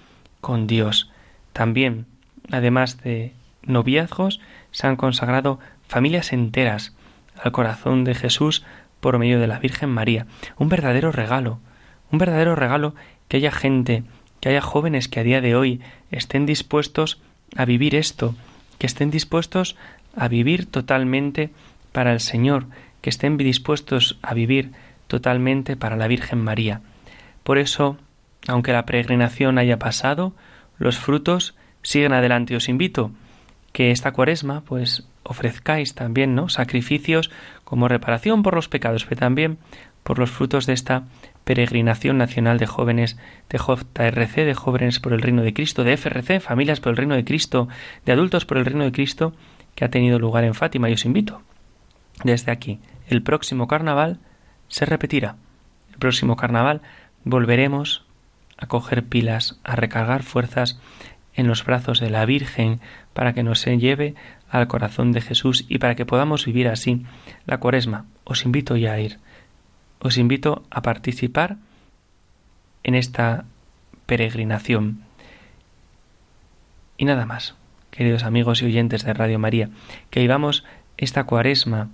con 0.41 0.67
Dios. 0.67 1.11
También, 1.53 2.07
además 2.51 3.03
de 3.03 3.33
noviazgos, 3.63 4.41
se 4.71 4.87
han 4.87 4.97
consagrado 4.97 5.59
familias 5.87 6.33
enteras 6.33 6.95
al 7.43 7.53
corazón 7.53 8.05
de 8.05 8.15
Jesús 8.15 8.65
por 9.01 9.19
medio 9.19 9.41
de 9.41 9.47
la 9.47 9.59
Virgen 9.59 9.91
María. 9.91 10.27
Un 10.57 10.69
verdadero 10.69 11.13
regalo, 11.13 11.59
un 12.11 12.19
verdadero 12.19 12.55
regalo 12.55 12.95
que 13.29 13.37
haya 13.37 13.53
gente, 13.53 14.03
que 14.41 14.49
haya 14.49 14.61
jóvenes 14.61 15.09
que 15.09 15.21
a 15.21 15.25
día 15.25 15.41
de 15.41 15.55
hoy 15.55 15.81
estén 16.11 16.47
dispuestos 16.47 17.21
a 17.57 17.65
vivir 17.65 17.95
esto, 17.95 18.35
que 18.79 18.87
estén 18.87 19.11
dispuestos 19.11 19.77
a 20.17 20.29
vivir 20.29 20.67
totalmente 20.67 21.51
para 21.93 22.13
el 22.13 22.21
Señor, 22.21 22.67
que 23.01 23.11
estén 23.11 23.37
dispuestos 23.37 24.19
a 24.23 24.35
vivir 24.35 24.73
totalmente 25.07 25.77
para 25.77 25.97
la 25.97 26.09
Virgen 26.09 26.39
María. 26.39 26.81
Por 27.43 27.59
eso, 27.59 27.97
aunque 28.47 28.73
la 28.73 28.85
peregrinación 28.85 29.59
haya 29.59 29.79
pasado, 29.79 30.33
los 30.79 30.99
frutos 30.99 31.55
siguen 31.83 32.13
adelante. 32.13 32.57
Os 32.57 32.69
invito 32.69 33.11
que 33.73 33.91
esta 33.91 34.13
cuaresma, 34.13 34.63
pues, 34.63 35.07
ofrezcáis 35.23 35.95
también, 35.95 36.35
¿no? 36.35 36.49
Sacrificios 36.49 37.31
como 37.65 37.89
reparación 37.89 38.43
por 38.43 38.55
los 38.55 38.69
pecados, 38.69 39.05
pero 39.05 39.21
también 39.21 39.59
por 40.03 40.19
los 40.19 40.31
frutos 40.31 40.67
de 40.67 40.73
esta 40.73 41.05
Peregrinación 41.49 42.19
Nacional 42.19 42.59
de 42.59 42.67
Jóvenes 42.67 43.17
de 43.49 43.57
JRC, 43.57 44.45
de 44.45 44.53
Jóvenes 44.53 45.01
por 45.01 45.15
el 45.15 45.23
Reino 45.23 45.41
de 45.41 45.55
Cristo, 45.55 45.83
de 45.83 45.97
FRC, 45.97 46.41
Familias 46.41 46.79
por 46.79 46.91
el 46.91 46.99
Reino 46.99 47.15
de 47.15 47.25
Cristo, 47.25 47.69
de 48.05 48.13
Adultos 48.13 48.45
por 48.45 48.59
el 48.59 48.67
Reino 48.67 48.85
de 48.85 48.93
Cristo, 48.93 49.33
que 49.75 49.87
ha 49.87 49.89
tenido 49.89 50.19
lugar 50.19 50.45
en 50.45 50.53
Fátima. 50.53 50.91
Y 50.91 50.93
os 50.93 51.07
invito 51.07 51.41
desde 52.23 52.53
aquí. 52.53 52.81
El 53.09 53.23
próximo 53.23 53.67
carnaval 53.67 54.19
se 54.69 54.85
repetirá. 54.85 55.37
El 55.91 55.97
próximo 55.97 56.37
carnaval 56.37 56.83
volveremos 57.25 58.05
a 58.59 58.67
coger 58.67 59.05
pilas, 59.05 59.59
a 59.65 59.75
recargar 59.75 60.25
fuerzas 60.25 60.79
en 61.33 61.49
los 61.49 61.65
brazos 61.65 61.99
de 61.99 62.11
la 62.11 62.27
Virgen 62.27 62.81
para 63.15 63.33
que 63.33 63.43
nos 63.43 63.65
lleve 63.65 64.17
al 64.51 64.69
corazón 64.69 65.13
de 65.13 65.23
Jesús 65.23 65.65
y 65.67 65.79
para 65.79 65.95
que 65.95 66.05
podamos 66.05 66.45
vivir 66.45 66.69
así 66.69 67.07
la 67.47 67.57
cuaresma. 67.57 68.05
Os 68.25 68.45
invito 68.45 68.77
ya 68.77 68.93
a 68.93 69.01
ir 69.01 69.19
os 70.01 70.17
invito 70.17 70.65
a 70.71 70.83
participar 70.83 71.57
en 72.83 72.95
esta 72.95 73.45
peregrinación. 74.07 75.03
Y 76.97 77.05
nada 77.05 77.27
más, 77.27 77.55
queridos 77.91 78.25
amigos 78.25 78.63
y 78.63 78.67
oyentes 78.67 79.05
de 79.05 79.15
Radio 79.15 79.39
María, 79.39 79.71
que 80.11 80.21
vivamos 80.21 80.65
esta 80.97 81.25
cuaresma 81.25 81.89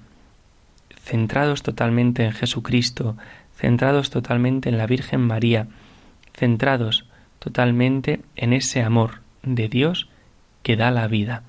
centrados 1.00 1.62
totalmente 1.62 2.24
en 2.24 2.32
Jesucristo, 2.32 3.16
centrados 3.56 4.10
totalmente 4.10 4.68
en 4.68 4.78
la 4.78 4.86
Virgen 4.86 5.20
María, 5.20 5.68
centrados 6.32 7.06
totalmente 7.38 8.20
en 8.36 8.52
ese 8.52 8.82
amor 8.82 9.20
de 9.42 9.68
Dios 9.68 10.08
que 10.62 10.76
da 10.76 10.90
la 10.90 11.06
vida, 11.06 11.42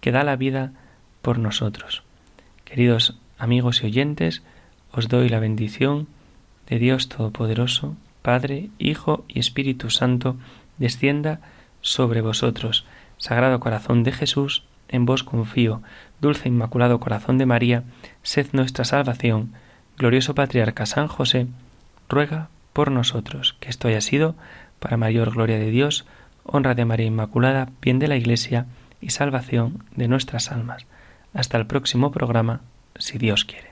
que 0.00 0.12
da 0.12 0.24
la 0.24 0.36
vida 0.36 0.72
por 1.20 1.38
nosotros. 1.38 2.02
Queridos 2.64 3.18
amigos 3.38 3.82
y 3.82 3.86
oyentes, 3.86 4.42
os 4.92 5.08
doy 5.08 5.28
la 5.28 5.40
bendición 5.40 6.06
de 6.68 6.78
Dios 6.78 7.08
Todopoderoso, 7.08 7.96
Padre, 8.22 8.70
Hijo 8.78 9.24
y 9.26 9.40
Espíritu 9.40 9.90
Santo, 9.90 10.36
descienda 10.78 11.40
sobre 11.80 12.20
vosotros. 12.20 12.84
Sagrado 13.16 13.60
Corazón 13.60 14.04
de 14.04 14.12
Jesús, 14.12 14.64
en 14.88 15.06
vos 15.06 15.24
confío, 15.24 15.82
dulce 16.20 16.44
e 16.44 16.48
inmaculado 16.48 17.00
corazón 17.00 17.38
de 17.38 17.46
María, 17.46 17.84
sed 18.22 18.48
nuestra 18.52 18.84
salvación, 18.84 19.52
glorioso 19.96 20.34
patriarca 20.34 20.86
San 20.86 21.08
José, 21.08 21.46
ruega 22.08 22.48
por 22.72 22.90
nosotros, 22.90 23.56
que 23.60 23.70
esto 23.70 23.88
haya 23.88 24.00
sido 24.00 24.34
para 24.78 24.96
mayor 24.96 25.32
gloria 25.32 25.58
de 25.58 25.70
Dios, 25.70 26.04
honra 26.44 26.74
de 26.74 26.84
María 26.84 27.06
Inmaculada, 27.06 27.70
bien 27.80 27.98
de 27.98 28.08
la 28.08 28.16
Iglesia 28.16 28.66
y 29.00 29.10
salvación 29.10 29.84
de 29.94 30.08
nuestras 30.08 30.50
almas. 30.50 30.86
Hasta 31.32 31.56
el 31.56 31.66
próximo 31.66 32.10
programa, 32.12 32.60
si 32.98 33.18
Dios 33.18 33.44
quiere. 33.44 33.71